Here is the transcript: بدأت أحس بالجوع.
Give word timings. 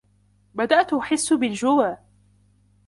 بدأت 0.53 0.93
أحس 0.93 1.33
بالجوع. 1.33 1.97